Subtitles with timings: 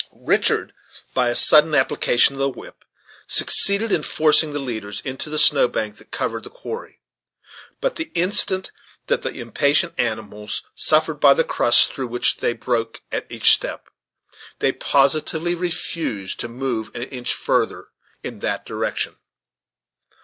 [0.25, 0.73] Richard,
[1.13, 2.85] by a sudden application of the whip,
[3.27, 6.99] succeeded in forcing the leaders into the snow bank that covered the quarry;
[7.81, 8.71] but the instant
[9.05, 13.89] that the impatient animals suffered by the crust, through which they broke at each step,
[14.57, 17.89] they positively refused to move an inch farther
[18.23, 19.17] in that direction.